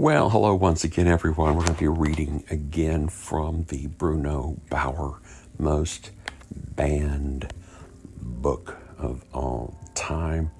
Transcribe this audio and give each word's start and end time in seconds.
Well, 0.00 0.30
hello 0.30 0.54
once 0.54 0.82
again, 0.82 1.06
everyone. 1.06 1.56
We're 1.56 1.66
going 1.66 1.74
to 1.74 1.78
be 1.78 1.86
reading 1.86 2.42
again 2.48 3.08
from 3.08 3.64
the 3.64 3.86
Bruno 3.86 4.56
Bauer 4.70 5.20
most 5.58 6.12
banned 6.50 7.52
book 8.18 8.78
of 8.96 9.22
all 9.34 9.78
time, 9.94 10.52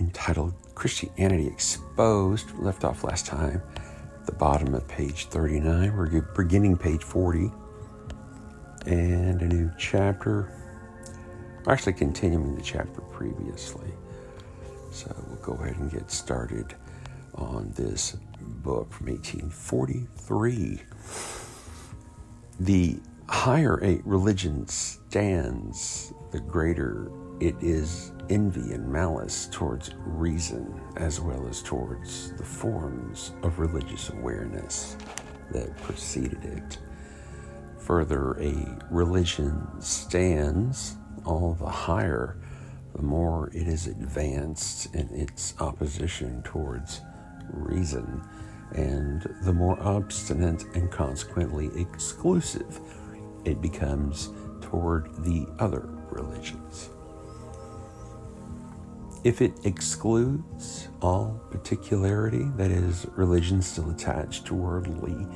entitled 0.00 0.52
Christianity 0.74 1.46
Exposed. 1.46 2.50
We 2.58 2.64
left 2.64 2.82
off 2.82 3.04
last 3.04 3.24
time 3.24 3.62
at 4.16 4.26
the 4.26 4.32
bottom 4.32 4.74
of 4.74 4.88
page 4.88 5.26
39. 5.26 5.96
We're 5.96 6.20
beginning 6.34 6.76
page 6.76 7.04
40 7.04 7.52
and 8.86 9.40
a 9.42 9.46
new 9.46 9.70
chapter. 9.78 10.52
We're 11.64 11.72
actually 11.72 11.92
continuing 11.92 12.56
the 12.56 12.62
chapter 12.62 13.00
previously. 13.00 13.92
So 14.90 15.14
we'll 15.28 15.36
go 15.36 15.52
ahead 15.62 15.76
and 15.76 15.88
get 15.88 16.10
started 16.10 16.74
on 17.38 17.72
this 17.76 18.16
book 18.40 18.92
from 18.92 19.06
1843. 19.06 20.80
The 22.60 22.98
higher 23.28 23.78
a 23.82 24.00
religion 24.04 24.66
stands, 24.68 26.12
the 26.32 26.40
greater 26.40 27.10
it 27.40 27.54
is 27.60 28.12
envy 28.30 28.72
and 28.72 28.86
malice 28.86 29.48
towards 29.52 29.92
reason 30.04 30.80
as 30.96 31.20
well 31.20 31.46
as 31.46 31.62
towards 31.62 32.32
the 32.32 32.44
forms 32.44 33.32
of 33.42 33.60
religious 33.60 34.10
awareness 34.10 34.96
that 35.52 35.76
preceded 35.78 36.44
it. 36.44 36.78
Further, 37.78 38.32
a 38.40 38.78
religion 38.90 39.66
stands 39.80 40.96
all 41.24 41.54
the 41.54 41.70
higher 41.70 42.36
the 42.94 43.02
more 43.02 43.48
it 43.54 43.68
is 43.68 43.86
advanced 43.86 44.94
in 44.94 45.08
its 45.10 45.54
opposition 45.60 46.42
towards 46.42 47.00
reason, 47.52 48.22
and 48.72 49.22
the 49.42 49.52
more 49.52 49.80
obstinate 49.80 50.64
and 50.74 50.90
consequently 50.90 51.70
exclusive 51.80 52.80
it 53.44 53.60
becomes 53.60 54.30
toward 54.60 55.14
the 55.24 55.46
other 55.58 55.88
religions. 56.10 56.90
If 59.24 59.42
it 59.42 59.52
excludes 59.64 60.88
all 61.02 61.40
particularity, 61.50 62.44
that 62.56 62.70
is, 62.70 63.06
religion 63.16 63.60
still 63.62 63.90
attached 63.90 64.46
to 64.46 64.54
worldly 64.54 65.26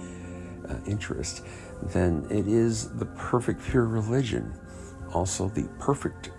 uh, 0.69 0.77
interest, 0.87 1.45
then 1.83 2.27
it 2.31 2.47
is 2.47 2.97
the 2.97 3.07
perfect 3.07 3.63
pure 3.65 3.87
religion, 3.87 4.59
also 5.13 5.49
the 5.49 5.69
perfect 5.79 6.31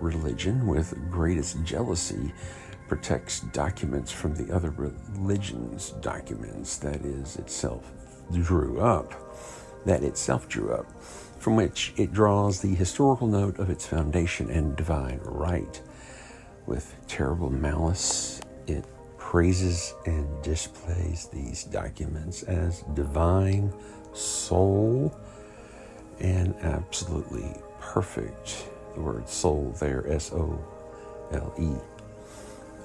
religion 0.00 0.66
with 0.66 0.94
greatest 1.10 1.62
jealousy 1.64 2.32
protects 2.88 3.40
documents 3.40 4.12
from 4.12 4.34
the 4.34 4.54
other 4.54 4.70
religion's 4.70 5.90
documents 6.00 6.76
that 6.78 7.04
is 7.04 7.36
itself 7.36 7.92
drew 8.32 8.80
up, 8.80 9.14
that 9.84 10.02
itself 10.02 10.48
drew 10.48 10.72
up, 10.72 10.86
from 11.38 11.56
which 11.56 11.92
it 11.96 12.12
draws 12.12 12.60
the 12.60 12.74
historical 12.74 13.26
note 13.26 13.58
of 13.58 13.70
its 13.70 13.86
foundation 13.86 14.50
and 14.50 14.76
divine 14.76 15.20
right. 15.22 15.82
With 16.66 16.94
terrible 17.06 17.50
malice, 17.50 18.40
it 18.66 18.84
praises 19.18 19.94
and 20.06 20.42
displays 20.42 21.28
these 21.32 21.64
documents 21.64 22.42
as 22.44 22.82
divine, 22.94 23.72
soul, 24.12 25.16
and 26.20 26.54
absolutely 26.62 27.54
perfect. 27.80 28.66
The 28.94 29.00
word 29.02 29.28
soul 29.28 29.74
there, 29.78 30.10
S 30.10 30.32
O 30.32 30.58
L 31.32 31.54
E 31.58 31.95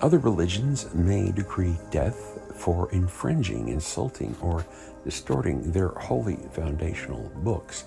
other 0.02 0.20
religions 0.20 0.94
may 0.94 1.32
decree 1.32 1.78
death 1.92 2.40
for 2.56 2.92
infringing, 2.92 3.70
insulting, 3.70 4.36
or 4.42 4.66
distorting 5.04 5.72
their 5.72 5.90
holy 5.90 6.38
foundational 6.52 7.32
books, 7.38 7.86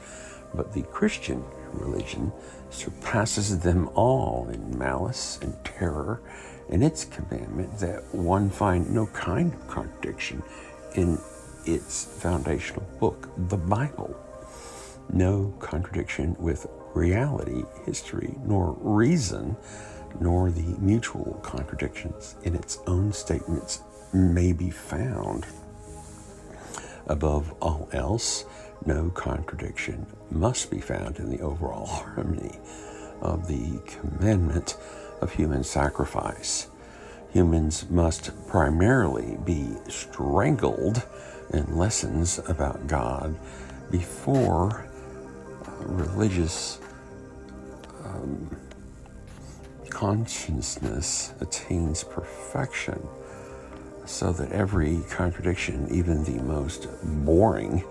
but 0.55 0.73
the 0.73 0.83
Christian 0.83 1.45
religion 1.73 2.33
surpasses 2.71 3.59
them 3.59 3.89
all 3.95 4.49
in 4.53 4.79
malice 4.79 5.39
and 5.43 5.57
terror 5.65 6.21
in 6.69 6.83
its 6.83 7.05
commandment 7.05 7.79
that 7.79 8.03
one 8.15 8.49
find 8.49 8.91
no 8.91 9.07
kind 9.09 9.53
of 9.53 9.69
contradiction 9.69 10.43
in 10.95 11.19
its 11.67 12.05
foundational 12.05 12.87
book, 13.01 13.29
the 13.49 13.57
Bible. 13.57 14.17
No 15.13 15.53
contradiction 15.59 16.37
with 16.39 16.67
reality, 16.95 17.65
history, 17.85 18.35
nor 18.45 18.77
reason 18.81 19.57
nor 20.21 20.51
the 20.51 20.77
mutual 20.79 21.41
contradictions 21.43 22.37
in 22.45 22.55
its 22.55 22.79
own 22.87 23.13
statements 23.13 23.83
may 24.13 24.53
be 24.53 24.71
found. 24.71 25.47
Above 27.07 27.53
all 27.61 27.89
else, 27.93 28.45
no 28.87 29.11
contradiction 29.11 30.07
must 30.31 30.71
be 30.71 30.81
found 30.81 31.19
in 31.19 31.31
the 31.31 31.41
overall 31.41 31.87
harmony 31.87 32.59
of 33.21 33.49
the 33.49 33.81
commandment 33.87 34.77
of 35.21 35.33
human 35.33 35.65
sacrifice. 35.65 36.69
Humans 37.33 37.91
must 37.91 38.31
primarily 38.47 39.39
be 39.45 39.69
strangled 39.89 41.03
in 41.53 41.77
lessons 41.77 42.39
about 42.49 42.87
God 42.87 43.35
before 43.91 44.87
religious 45.81 46.79
um, 48.05 48.57
consciousness 49.95 51.33
attains 51.41 52.03
perfection 52.03 53.01
so 54.05 54.33
that 54.33 54.51
every 54.53 54.99
contradiction, 55.09 55.87
even 55.91 56.25
the 56.25 56.43
most 56.43 56.89
boring, 57.25 57.83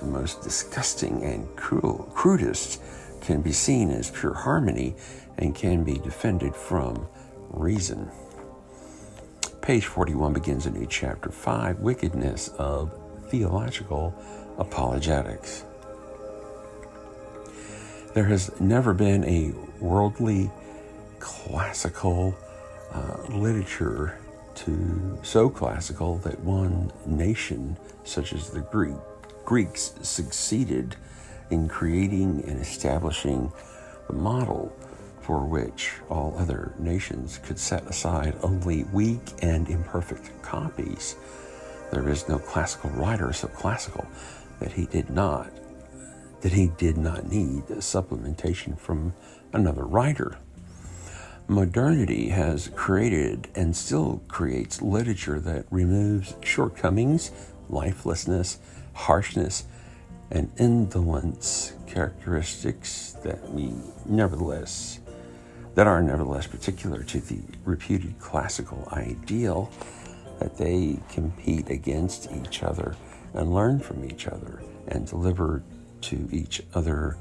the 0.00 0.06
most 0.06 0.42
disgusting 0.42 1.22
and 1.22 1.48
cruel, 1.56 2.10
crudest, 2.14 2.82
can 3.20 3.40
be 3.40 3.52
seen 3.52 3.90
as 3.90 4.10
pure 4.10 4.34
harmony 4.34 4.94
and 5.38 5.54
can 5.54 5.84
be 5.84 5.94
defended 5.98 6.54
from 6.54 7.06
reason. 7.50 8.10
Page 9.62 9.86
41 9.86 10.32
begins 10.32 10.66
a 10.66 10.70
new 10.70 10.86
chapter 10.86 11.30
5 11.30 11.78
Wickedness 11.78 12.48
of 12.58 12.92
Theological 13.28 14.12
Apologetics. 14.58 15.64
There 18.14 18.24
has 18.24 18.50
never 18.60 18.92
been 18.92 19.24
a 19.24 19.52
worldly 19.82 20.50
classical 21.22 22.34
uh, 22.92 23.16
literature 23.28 24.18
to 24.56 25.18
so 25.22 25.48
classical 25.48 26.18
that 26.18 26.38
one 26.40 26.92
nation, 27.06 27.76
such 28.02 28.32
as 28.32 28.50
the 28.50 28.60
Greek, 28.60 28.96
Greeks, 29.44 29.94
succeeded 30.02 30.96
in 31.50 31.68
creating 31.68 32.42
and 32.46 32.60
establishing 32.60 33.50
the 34.08 34.12
model 34.12 34.76
for 35.20 35.46
which 35.46 35.92
all 36.10 36.34
other 36.36 36.74
nations 36.78 37.38
could 37.38 37.58
set 37.58 37.86
aside 37.86 38.34
only 38.42 38.82
weak 38.92 39.22
and 39.42 39.68
imperfect 39.68 40.30
copies. 40.42 41.14
There 41.92 42.08
is 42.08 42.28
no 42.28 42.38
classical 42.40 42.90
writer 42.90 43.32
so 43.32 43.46
classical 43.46 44.06
that 44.58 44.72
he 44.72 44.86
did 44.86 45.08
not 45.08 45.50
that 46.40 46.52
he 46.52 46.72
did 46.76 46.96
not 46.96 47.30
need 47.30 47.62
supplementation 47.78 48.76
from 48.76 49.14
another 49.52 49.84
writer 49.84 50.36
modernity 51.52 52.28
has 52.28 52.68
created 52.74 53.48
and 53.54 53.76
still 53.76 54.22
creates 54.28 54.80
literature 54.80 55.38
that 55.40 55.66
removes 55.70 56.34
shortcomings, 56.42 57.30
lifelessness, 57.68 58.58
harshness, 58.94 59.64
and 60.30 60.50
indolence 60.56 61.74
characteristics 61.86 63.16
that 63.22 63.50
we 63.50 63.72
nevertheless 64.06 64.98
that 65.74 65.86
are 65.86 66.02
nevertheless 66.02 66.46
particular 66.46 67.02
to 67.02 67.20
the 67.20 67.40
reputed 67.64 68.18
classical 68.18 68.88
ideal 68.92 69.70
that 70.38 70.56
they 70.56 70.98
compete 71.10 71.68
against 71.70 72.30
each 72.32 72.62
other 72.62 72.96
and 73.34 73.54
learn 73.54 73.78
from 73.78 74.04
each 74.04 74.26
other 74.26 74.62
and 74.88 75.06
deliver 75.06 75.62
to 76.00 76.28
each 76.32 76.62
other 76.74 77.16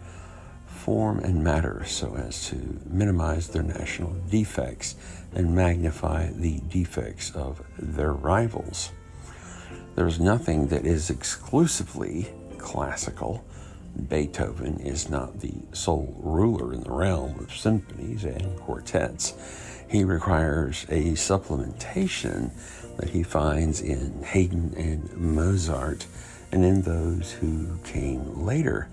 form 0.81 1.19
and 1.19 1.43
matter 1.43 1.83
so 1.85 2.15
as 2.15 2.47
to 2.49 2.55
minimize 2.89 3.49
their 3.49 3.61
national 3.61 4.13
defects 4.31 4.95
and 5.35 5.55
magnify 5.55 6.27
the 6.31 6.59
defects 6.69 7.29
of 7.35 7.61
their 7.77 8.13
rivals. 8.13 8.91
There 9.95 10.07
is 10.07 10.19
nothing 10.19 10.67
that 10.67 10.83
is 10.83 11.11
exclusively 11.11 12.29
classical. 12.57 13.45
Beethoven 14.09 14.79
is 14.79 15.07
not 15.07 15.39
the 15.39 15.53
sole 15.71 16.15
ruler 16.19 16.73
in 16.73 16.81
the 16.81 16.91
realm 16.91 17.37
of 17.39 17.53
symphonies 17.55 18.23
and 18.23 18.57
quartets. 18.57 19.35
He 19.87 20.03
requires 20.03 20.85
a 20.89 21.11
supplementation 21.11 22.51
that 22.97 23.09
he 23.09 23.21
finds 23.21 23.81
in 23.81 24.23
Haydn 24.23 24.73
and 24.75 25.15
Mozart 25.15 26.07
and 26.51 26.65
in 26.65 26.81
those 26.81 27.33
who 27.33 27.77
came 27.83 28.45
later. 28.45 28.89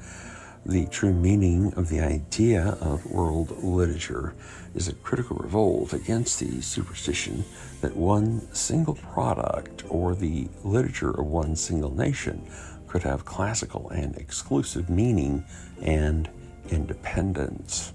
The 0.67 0.87
true 0.87 1.15
meaning 1.15 1.73
of 1.75 1.89
the 1.89 2.01
idea 2.01 2.77
of 2.81 3.07
world 3.07 3.63
literature 3.63 4.35
is 4.75 4.89
a 4.89 4.93
critical 4.93 5.37
revolt 5.37 5.93
against 5.93 6.41
the 6.41 6.61
superstition 6.61 7.45
that 7.81 7.97
one 7.97 8.53
single 8.55 8.95
product 8.95 9.85
or 9.89 10.15
the 10.15 10.49
literature 10.65 11.11
of 11.11 11.27
one 11.27 11.57
single 11.57 11.95
nation 11.95 12.47
could 12.87 13.03
have 13.03 13.25
classical 13.25 13.89
and 13.91 14.17
exclusive 14.17 14.91
meaning 14.91 15.45
and 15.81 16.29
independence. 16.71 17.93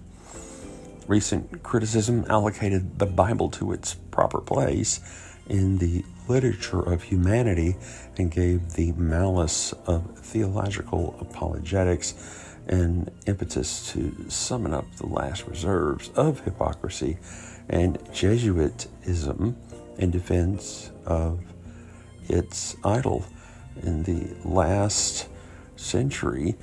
Recent 1.07 1.63
criticism 1.63 2.25
allocated 2.29 2.97
the 2.97 3.05
Bible 3.05 3.49
to 3.51 3.73
its 3.73 3.95
proper 4.09 4.39
place 4.39 4.99
in 5.47 5.77
the 5.77 6.03
literature 6.27 6.81
of 6.81 7.03
humanity 7.03 7.75
and 8.17 8.31
gave 8.31 8.71
the 8.71 8.93
malice 8.93 9.73
of 9.85 10.17
theological 10.19 11.17
apologetics 11.19 12.13
an 12.67 13.09
impetus 13.25 13.91
to 13.91 14.29
summon 14.29 14.73
up 14.73 14.85
the 14.95 15.05
last 15.05 15.47
reserves 15.47 16.09
of 16.15 16.39
hypocrisy 16.41 17.17
and 17.69 17.97
Jesuitism 18.13 19.55
in 19.97 20.11
defense 20.11 20.91
of 21.05 21.39
its 22.29 22.75
idol. 22.83 23.25
In 23.81 24.03
the 24.03 24.35
last 24.45 25.27
century, 25.75 26.55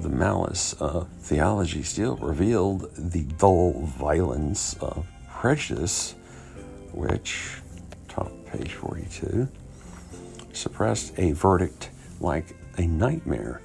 the 0.00 0.08
malice 0.08 0.74
of 0.74 1.08
theology 1.20 1.82
still 1.82 2.16
revealed 2.16 2.94
the 2.96 3.24
dull 3.38 3.72
violence 3.98 4.74
of 4.80 5.06
prejudice, 5.28 6.14
which, 6.92 7.60
top 8.08 8.30
page 8.46 8.74
42, 8.74 9.48
suppressed 10.52 11.18
a 11.18 11.32
verdict 11.32 11.90
like 12.20 12.54
a 12.78 12.86
nightmare 12.86 13.60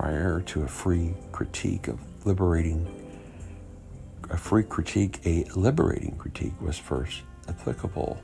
prior 0.00 0.40
to 0.40 0.62
a 0.62 0.66
free 0.66 1.14
critique 1.30 1.86
of 1.86 2.00
liberating 2.24 2.88
a 4.30 4.36
free 4.38 4.62
critique, 4.62 5.20
a 5.26 5.44
liberating 5.54 6.16
critique 6.16 6.58
was 6.58 6.78
first 6.78 7.20
applicable. 7.50 8.18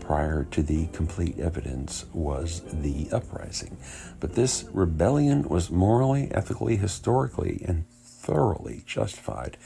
Prior 0.00 0.44
to 0.50 0.62
the 0.62 0.86
complete 0.88 1.38
evidence 1.38 2.04
was 2.12 2.60
the 2.70 3.08
uprising. 3.10 3.78
But 4.20 4.34
this 4.34 4.66
rebellion 4.70 5.48
was 5.48 5.70
morally, 5.70 6.30
ethically, 6.32 6.76
historically, 6.76 7.62
and 7.64 7.86
thoroughly 8.02 8.82
justified, 8.84 9.56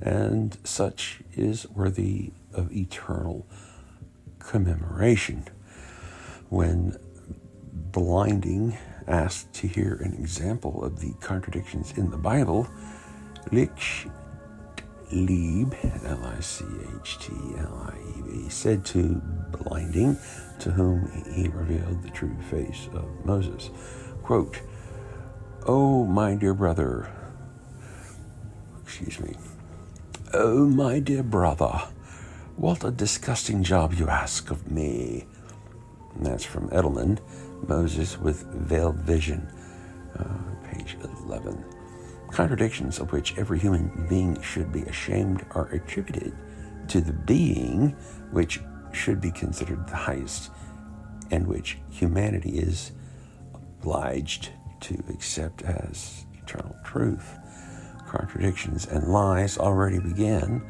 and 0.00 0.58
such 0.64 1.20
is 1.34 1.68
worthy 1.70 2.32
of 2.52 2.72
eternal 2.72 3.46
commemoration. 4.40 5.46
When 6.48 6.96
blinding 7.72 8.76
asked 9.10 9.52
to 9.54 9.66
hear 9.66 10.00
an 10.04 10.14
example 10.14 10.84
of 10.84 11.00
the 11.00 11.12
contradictions 11.20 11.92
in 11.96 12.10
the 12.10 12.16
Bible, 12.16 12.68
Lich 13.50 14.06
Lieb, 15.12 15.74
L 16.04 16.24
I 16.24 16.40
C 16.40 16.64
H 17.00 17.18
T 17.18 17.32
L 17.58 17.92
I 17.92 18.18
E 18.18 18.22
B, 18.22 18.48
said 18.48 18.84
to 18.86 19.20
Blinding, 19.50 20.16
to 20.60 20.70
whom 20.70 21.10
he 21.34 21.48
revealed 21.48 22.02
the 22.02 22.10
true 22.10 22.36
face 22.50 22.88
of 22.94 23.04
Moses, 23.24 23.70
quote, 24.22 24.60
Oh, 25.66 26.04
my 26.04 26.36
dear 26.36 26.54
brother, 26.54 27.12
excuse 28.82 29.18
me, 29.20 29.34
oh, 30.32 30.66
my 30.66 31.00
dear 31.00 31.22
brother, 31.22 31.82
what 32.56 32.84
a 32.84 32.90
disgusting 32.90 33.62
job 33.62 33.94
you 33.94 34.08
ask 34.08 34.50
of 34.50 34.70
me. 34.70 35.26
And 36.14 36.26
that's 36.26 36.44
from 36.44 36.68
Edelmann, 36.70 37.18
Moses 37.68 38.18
with 38.18 38.46
Veiled 38.46 38.96
Vision, 38.96 39.50
uh, 40.18 40.24
page 40.72 40.96
11. 41.24 41.64
Contradictions 42.30 42.98
of 42.98 43.12
which 43.12 43.36
every 43.36 43.58
human 43.58 44.06
being 44.08 44.40
should 44.40 44.72
be 44.72 44.82
ashamed 44.82 45.44
are 45.52 45.68
attributed 45.68 46.36
to 46.88 47.00
the 47.00 47.12
being 47.12 47.90
which 48.30 48.60
should 48.92 49.20
be 49.20 49.30
considered 49.30 49.86
the 49.88 49.96
highest 49.96 50.50
and 51.30 51.46
which 51.46 51.78
humanity 51.90 52.58
is 52.58 52.92
obliged 53.54 54.50
to 54.80 55.02
accept 55.08 55.62
as 55.62 56.26
eternal 56.42 56.76
truth. 56.84 57.38
Contradictions 58.08 58.86
and 58.86 59.08
lies 59.08 59.58
already 59.58 60.00
begin 60.00 60.62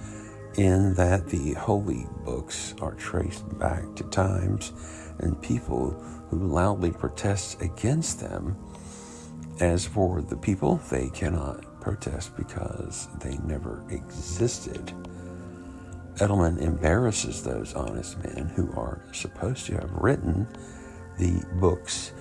in 0.57 0.95
that 0.95 1.29
the 1.29 1.55
holy 1.55 2.07
books 2.25 2.75
are 2.81 2.95
traced 2.95 3.59
back 3.59 3.83
to 3.95 4.05
times 4.05 4.73
and 5.21 5.41
people 5.41 6.03
who 6.31 6.39
loudly 6.39 6.93
protests 6.93 7.61
against 7.61 8.21
them 8.21 8.57
as 9.61 9.85
for 9.85 10.23
the 10.23 10.37
people, 10.37 10.77
they 10.91 11.11
cannot 11.11 11.81
protest 11.81 12.35
because 12.37 13.09
they 13.19 13.37
never 13.39 13.85
existed. 13.91 14.93
Edelmann 16.17 16.59
embarrasses 16.61 17.43
those 17.43 17.75
honest 17.75 18.23
men 18.25 18.51
who 18.55 18.73
are 18.73 19.03
supposed 19.13 19.67
to 19.67 19.75
have 19.75 19.91
written 19.93 20.47
the 21.19 21.45
books 21.61 22.13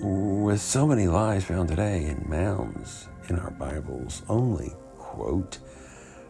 with 0.00 0.60
so 0.60 0.86
many 0.86 1.06
lies 1.06 1.44
found 1.44 1.68
today 1.68 2.04
in 2.06 2.24
mounds 2.28 3.08
in 3.28 3.38
our 3.38 3.50
Bibles. 3.52 4.22
Only, 4.28 4.74
quote, 4.98 5.58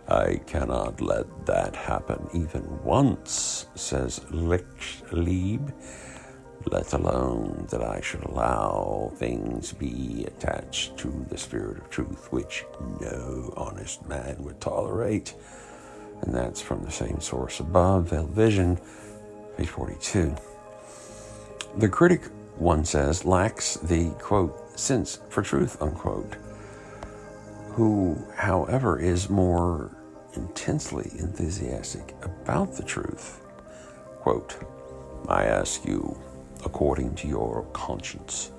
I 0.08 0.40
cannot 0.46 1.00
let 1.00 1.46
that 1.46 1.74
happen 1.74 2.28
even 2.34 2.82
once, 2.82 3.66
says 3.74 4.20
Lich 4.30 5.02
Lieb 5.12 5.72
let 6.70 6.92
alone 6.92 7.66
that 7.70 7.82
I 7.82 8.00
should 8.00 8.22
allow 8.24 9.12
things 9.16 9.72
be 9.72 10.24
attached 10.26 10.96
to 10.98 11.26
the 11.28 11.38
Spirit 11.38 11.78
of 11.78 11.90
truth, 11.90 12.32
which 12.32 12.64
no 13.00 13.52
honest 13.56 14.06
man 14.08 14.36
would 14.40 14.60
tolerate. 14.60 15.34
And 16.22 16.34
that's 16.34 16.60
from 16.60 16.84
the 16.84 16.90
same 16.90 17.20
source 17.20 17.60
above, 17.60 18.10
Veiled 18.10 18.30
Vision, 18.30 18.78
page 19.56 19.68
42. 19.68 20.34
The 21.78 21.88
critic, 21.88 22.22
one 22.58 22.84
says, 22.84 23.24
lacks 23.24 23.76
the 23.76 24.10
quote, 24.20 24.78
sense 24.78 25.18
for 25.30 25.42
truth, 25.42 25.80
unquote, 25.82 26.36
who, 27.70 28.22
however, 28.36 28.98
is 29.00 29.30
more 29.30 29.90
intensely 30.34 31.10
enthusiastic 31.18 32.14
about 32.22 32.74
the 32.74 32.82
truth. 32.82 33.40
Quote, 34.20 34.56
I 35.28 35.44
ask 35.44 35.84
you, 35.84 36.18
according 36.64 37.14
to 37.16 37.28
your 37.28 37.64
conscience. 37.72 38.50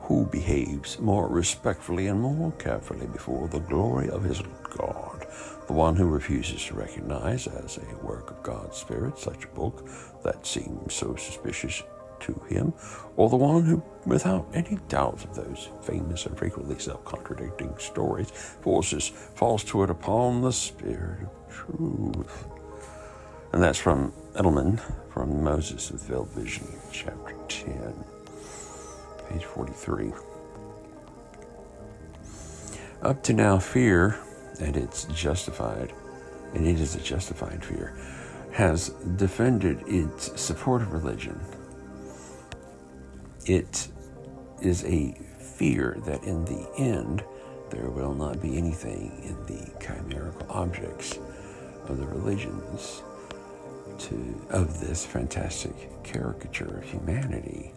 Who 0.00 0.26
behaves 0.26 0.98
more 0.98 1.28
respectfully 1.28 2.08
and 2.08 2.20
more 2.20 2.52
carefully 2.52 3.06
before 3.06 3.48
the 3.48 3.60
glory 3.60 4.10
of 4.10 4.22
his 4.22 4.42
God? 4.76 5.26
The 5.66 5.72
one 5.72 5.96
who 5.96 6.06
refuses 6.06 6.62
to 6.66 6.74
recognize 6.74 7.46
as 7.46 7.78
a 7.78 8.04
work 8.04 8.30
of 8.30 8.42
God's 8.42 8.76
Spirit 8.76 9.18
such 9.18 9.44
a 9.44 9.48
book 9.48 9.88
that 10.22 10.46
seems 10.46 10.92
so 10.92 11.16
suspicious 11.16 11.82
to 12.20 12.34
him, 12.48 12.72
or 13.16 13.28
the 13.28 13.36
one 13.36 13.64
who, 13.64 13.82
without 14.06 14.46
any 14.54 14.78
doubt 14.88 15.24
of 15.24 15.34
those 15.34 15.68
famous 15.82 16.26
and 16.26 16.36
frequently 16.36 16.78
self 16.78 17.04
contradicting 17.04 17.74
stories, 17.78 18.30
forces 18.30 19.08
falsehood 19.08 19.90
upon 19.90 20.42
the 20.42 20.52
Spirit 20.52 21.22
of 21.22 21.54
truth? 21.54 22.46
And 23.54 23.62
that's 23.62 23.78
from 23.78 24.12
Edelmann 24.34 24.80
from 25.12 25.44
Moses 25.44 25.92
with 25.92 26.02
Veiled 26.08 26.28
Vision, 26.30 26.66
chapter 26.90 27.36
10, 27.46 27.94
page 29.28 29.44
43. 29.44 30.12
Up 33.02 33.22
to 33.22 33.32
now, 33.32 33.60
fear, 33.60 34.18
and 34.58 34.76
it's 34.76 35.04
justified, 35.04 35.92
and 36.52 36.66
it 36.66 36.80
is 36.80 36.96
a 36.96 37.00
justified 37.00 37.64
fear, 37.64 37.96
has 38.50 38.88
defended 39.14 39.84
its 39.86 40.40
support 40.40 40.82
of 40.82 40.92
religion. 40.92 41.38
It 43.46 43.86
is 44.62 44.84
a 44.84 45.12
fear 45.38 45.96
that 46.06 46.24
in 46.24 46.44
the 46.44 46.68
end 46.76 47.22
there 47.70 47.88
will 47.88 48.14
not 48.14 48.42
be 48.42 48.58
anything 48.58 49.12
in 49.22 49.46
the 49.46 49.70
chimerical 49.78 50.44
objects 50.50 51.20
of 51.86 51.98
the 51.98 52.06
religions 52.08 53.04
to 53.98 54.46
of 54.50 54.80
this 54.80 55.04
fantastic 55.04 56.02
caricature 56.02 56.78
of 56.78 56.84
humanity. 56.84 57.72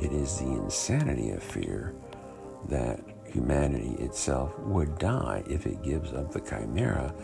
It 0.00 0.12
is 0.12 0.38
the 0.38 0.46
insanity 0.46 1.30
of 1.30 1.42
fear 1.42 1.94
that 2.68 3.00
humanity 3.26 4.02
itself 4.02 4.58
would 4.60 4.98
die 4.98 5.42
if 5.48 5.66
it 5.66 5.82
gives 5.82 6.12
up 6.12 6.32
the 6.32 6.40
chimera 6.40 7.14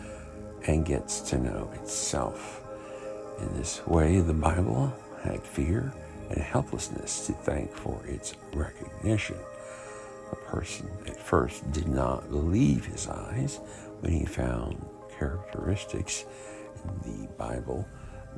and 0.67 0.85
gets 0.85 1.21
to 1.21 1.37
know 1.37 1.69
itself. 1.75 2.63
In 3.39 3.53
this 3.55 3.85
way, 3.85 4.19
the 4.19 4.33
Bible 4.33 4.93
had 5.23 5.43
fear 5.43 5.93
and 6.29 6.39
helplessness 6.39 7.27
to 7.27 7.33
thank 7.33 7.71
for 7.73 8.05
its 8.05 8.35
recognition. 8.53 9.37
A 10.31 10.35
person 10.35 10.89
at 11.05 11.17
first 11.17 11.71
did 11.71 11.87
not 11.87 12.29
believe 12.29 12.85
his 12.85 13.07
eyes 13.07 13.59
when 14.01 14.11
he 14.11 14.25
found 14.25 14.83
characteristics 15.17 16.25
the 17.03 17.27
Bible 17.37 17.87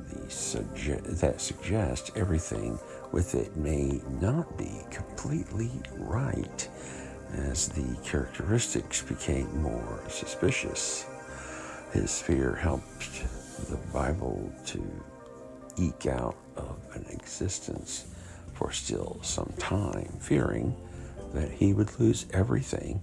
the 0.08 0.20
suge- 0.26 1.20
that 1.20 1.40
suggests 1.40 2.10
everything 2.16 2.78
with 3.12 3.34
it 3.34 3.56
may 3.56 4.00
not 4.20 4.56
be 4.56 4.80
completely 4.90 5.70
right 5.96 6.68
as 7.34 7.68
the 7.68 7.96
characteristics 8.02 9.02
became 9.02 9.62
more 9.62 10.00
suspicious. 10.08 11.06
His 11.92 12.20
fear 12.20 12.54
helped 12.54 13.24
the 13.68 13.76
Bible 13.92 14.52
to 14.66 14.82
eke 15.76 16.06
out 16.06 16.36
of 16.56 16.78
an 16.94 17.06
existence 17.10 18.06
for 18.54 18.72
still 18.72 19.18
some 19.22 19.52
time, 19.58 20.12
fearing 20.20 20.76
that 21.32 21.50
he 21.50 21.72
would 21.72 21.98
lose 22.00 22.26
everything 22.32 23.00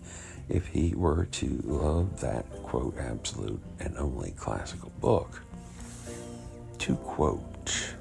if 0.49 0.67
he 0.67 0.93
were 0.95 1.25
to 1.25 1.61
love 1.65 2.21
that, 2.21 2.49
quote, 2.63 2.97
absolute 2.97 3.61
and 3.79 3.97
only 3.97 4.31
classical 4.31 4.91
book. 5.01 5.41
To 6.79 6.95
quote, 6.95 7.95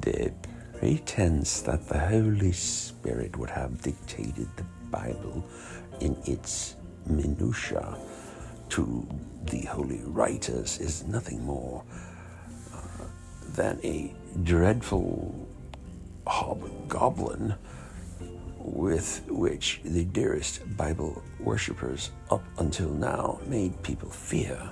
the 0.00 0.32
pretense 0.78 1.60
that 1.62 1.88
the 1.88 1.98
Holy 1.98 2.52
Spirit 2.52 3.36
would 3.36 3.50
have 3.50 3.82
dictated 3.82 4.48
the 4.56 4.64
Bible 4.90 5.44
in 6.00 6.16
its 6.24 6.76
minutiae 7.06 7.96
to 8.70 9.06
the 9.44 9.62
holy 9.62 10.00
writers 10.06 10.78
is 10.78 11.04
nothing 11.06 11.44
more 11.44 11.84
uh, 12.72 12.78
than 13.54 13.78
a 13.84 14.14
dreadful 14.42 15.46
hobgoblin 16.26 17.54
with 18.64 19.22
which 19.28 19.80
the 19.84 20.04
dearest 20.04 20.76
Bible 20.76 21.22
worshippers 21.40 22.10
up 22.30 22.44
until 22.58 22.90
now 22.90 23.40
made 23.46 23.82
people 23.82 24.10
fear. 24.10 24.70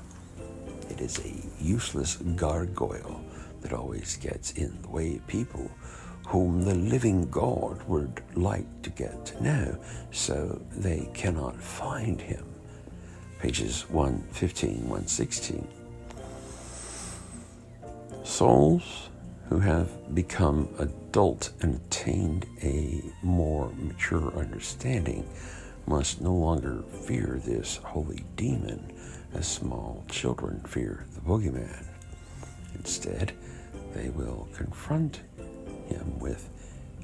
It 0.88 1.00
is 1.00 1.18
a 1.20 1.62
useless 1.62 2.16
gargoyle 2.16 3.20
that 3.61 3.73
always 3.73 4.16
gets 4.16 4.52
in 4.52 4.80
the 4.82 4.88
way 4.88 5.16
of 5.16 5.26
people 5.26 5.70
whom 6.26 6.62
the 6.62 6.75
living 6.75 7.28
God 7.30 7.82
would 7.88 8.23
like 8.35 8.82
to 8.82 8.90
get 8.90 9.26
to 9.26 9.42
know, 9.42 9.78
so 10.12 10.61
they 10.70 11.09
cannot 11.12 11.61
find 11.61 12.20
him. 12.20 12.47
Pages 13.40 13.88
115, 13.90 14.88
116. 14.88 15.66
Souls 18.23 19.09
who 19.50 19.59
have 19.59 20.14
become 20.14 20.69
adult 20.78 21.52
and 21.61 21.75
attained 21.75 22.47
a 22.62 23.02
more 23.21 23.73
mature 23.76 24.33
understanding 24.38 25.28
must 25.87 26.21
no 26.21 26.33
longer 26.33 26.85
fear 27.02 27.40
this 27.45 27.78
holy 27.78 28.25
demon 28.37 28.92
as 29.35 29.49
small 29.49 30.04
children 30.09 30.61
fear 30.61 31.04
the 31.14 31.21
boogeyman. 31.21 31.85
Instead, 32.76 33.33
they 33.92 34.09
will 34.11 34.47
confront 34.54 35.21
him 35.88 36.16
with 36.21 36.49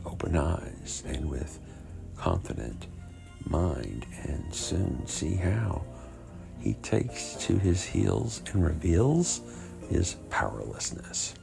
open 0.04 0.36
eyes 0.36 1.02
and 1.04 1.28
with 1.28 1.58
confident 2.16 2.86
mind 3.44 4.06
and 4.22 4.54
soon 4.54 5.04
see 5.04 5.34
how 5.34 5.84
he 6.60 6.74
takes 6.74 7.34
to 7.34 7.58
his 7.58 7.82
heels 7.82 8.40
and 8.52 8.64
reveals 8.64 9.40
his 9.88 10.14
powerlessness. 10.30 11.34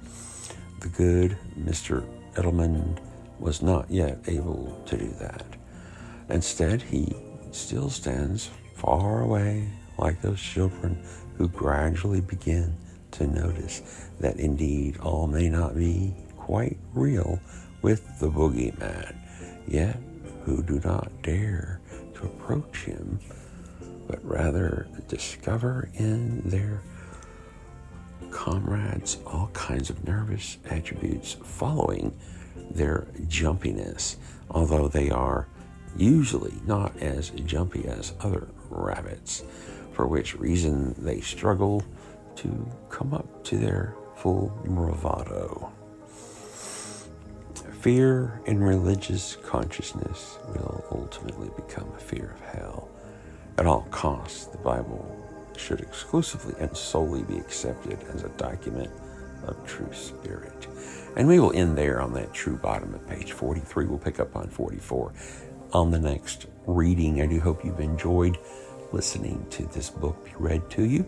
The 0.83 0.89
good 0.89 1.37
Mr. 1.57 2.05
Edelmann 2.35 2.99
was 3.39 3.61
not 3.61 3.89
yet 3.89 4.19
able 4.27 4.83
to 4.85 4.97
do 4.97 5.07
that. 5.17 5.45
Instead, 6.27 6.81
he 6.81 7.15
still 7.51 7.89
stands 7.89 8.49
far 8.75 9.21
away 9.21 9.69
like 9.97 10.21
those 10.21 10.41
children 10.41 11.01
who 11.37 11.47
gradually 11.47 12.19
begin 12.19 12.75
to 13.11 13.27
notice 13.27 14.09
that 14.19 14.41
indeed 14.41 14.97
all 14.97 15.25
may 15.25 15.47
not 15.47 15.73
be 15.73 16.13
quite 16.35 16.77
real 16.93 17.39
with 17.81 18.19
the 18.19 18.29
boogeyman, 18.29 19.15
yet 19.65 19.97
who 20.43 20.61
do 20.61 20.81
not 20.83 21.09
dare 21.21 21.79
to 22.15 22.25
approach 22.25 22.83
him, 22.83 23.21
but 24.05 24.19
rather 24.25 24.87
discover 25.07 25.87
in 25.93 26.41
their 26.43 26.81
comrades 28.33 29.17
all 29.25 29.49
kinds 29.53 29.89
of 29.89 30.05
nervous 30.05 30.57
attributes 30.69 31.33
following 31.43 32.13
their 32.71 33.07
jumpiness, 33.27 34.17
although 34.49 34.87
they 34.87 35.09
are 35.09 35.47
usually 35.95 36.53
not 36.65 36.97
as 36.97 37.29
jumpy 37.45 37.87
as 37.87 38.13
other 38.19 38.47
rabbits, 38.69 39.43
for 39.93 40.07
which 40.07 40.35
reason 40.35 40.95
they 40.97 41.21
struggle 41.21 41.83
to 42.35 42.67
come 42.89 43.13
up 43.13 43.43
to 43.43 43.57
their 43.57 43.95
full 44.15 44.51
bravado. 44.65 45.71
Fear 47.81 48.41
in 48.45 48.63
religious 48.63 49.37
consciousness 49.43 50.39
will 50.47 50.83
ultimately 50.91 51.49
become 51.55 51.91
a 51.95 51.99
fear 51.99 52.33
of 52.33 52.41
hell. 52.41 52.89
At 53.57 53.67
all 53.67 53.87
costs, 53.91 54.45
the 54.45 54.57
Bible 54.57 55.22
should 55.57 55.79
exclusively 55.81 56.55
and 56.59 56.75
solely 56.75 57.23
be 57.23 57.37
accepted 57.37 57.99
as 58.13 58.23
a 58.23 58.29
document 58.29 58.91
of 59.45 59.65
true 59.65 59.91
spirit. 59.91 60.67
And 61.15 61.27
we 61.27 61.39
will 61.39 61.53
end 61.53 61.77
there 61.77 62.01
on 62.01 62.13
that 62.13 62.33
true 62.33 62.57
bottom 62.57 62.93
of 62.93 63.07
page 63.07 63.33
43. 63.33 63.85
We'll 63.85 63.99
pick 63.99 64.19
up 64.19 64.35
on 64.35 64.47
44 64.47 65.13
on 65.73 65.91
the 65.91 65.99
next 65.99 66.47
reading. 66.65 67.21
I 67.21 67.25
do 67.25 67.39
hope 67.39 67.63
you've 67.63 67.79
enjoyed 67.79 68.37
listening 68.91 69.45
to 69.49 69.65
this 69.67 69.89
book 69.89 70.23
be 70.23 70.31
read 70.37 70.69
to 70.71 70.83
you. 70.83 71.05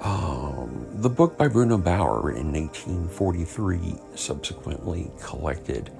Um, 0.00 0.86
the 0.94 1.08
book 1.08 1.38
by 1.38 1.48
Bruno 1.48 1.78
Bauer, 1.78 2.32
in 2.32 2.52
1843, 2.52 3.94
subsequently 4.14 5.10
collected 5.20 5.92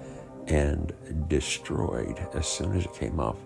and 0.48 0.92
destroyed 1.28 2.18
as 2.34 2.46
soon 2.46 2.76
as 2.76 2.84
it 2.84 2.94
came 2.94 3.20
off 3.20 3.36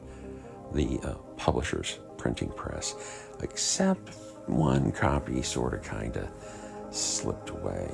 the 0.73 0.99
uh, 1.03 1.15
publisher's 1.47 2.01
printing 2.19 2.49
press, 2.49 2.97
except 3.41 4.09
one 4.47 4.91
copy 4.91 5.41
sort 5.43 5.75
of 5.75 5.83
kind 5.85 6.17
of 6.17 6.29
slipped 6.91 7.51
away. 7.51 7.89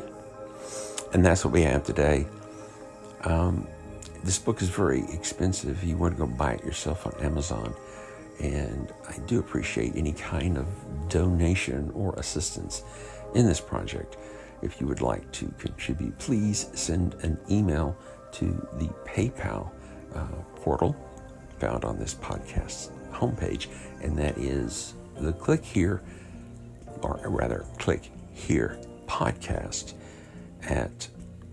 And 1.13 1.23
that's 1.23 1.45
what 1.45 1.53
we 1.53 1.61
have 1.63 1.85
today. 1.85 2.27
Um, 3.25 3.69
this 4.25 4.39
book 4.39 4.63
is 4.63 4.71
very 4.71 5.05
expensive. 5.13 5.85
You 5.85 5.99
want 5.99 6.17
to 6.17 6.27
go 6.27 6.27
buy 6.27 6.53
it 6.55 6.65
yourself 6.65 7.07
on 7.07 7.13
Amazon. 7.21 7.75
And 8.41 8.91
I 9.07 9.19
do 9.27 9.39
appreciate 9.39 9.93
any 9.97 10.15
kind 10.15 10.57
of 10.57 10.67
donation 11.11 11.91
or 11.95 12.15
assistance 12.15 12.85
in 13.35 13.47
this 13.47 13.61
project. 13.61 14.17
If 14.63 14.81
you 14.81 14.87
would 14.87 15.03
like 15.03 15.31
to 15.33 15.53
contribute, 15.59 16.19
please 16.19 16.71
send 16.73 17.17
an 17.23 17.39
email 17.51 17.99
to 18.33 18.47
the 18.79 18.89
PayPal 19.05 19.71
uh, 20.15 20.25
portal 20.57 20.97
found 21.59 21.85
on 21.85 21.99
this 21.99 22.15
podcast 22.15 22.93
homepage, 23.13 23.69
and 24.03 24.17
that 24.19 24.37
is 24.39 24.95
the 25.19 25.33
click 25.33 25.65
here, 25.65 26.03
or 27.03 27.21
rather, 27.25 27.65
click 27.79 28.11
here 28.33 28.79
podcast 29.07 29.95
at 30.63 31.09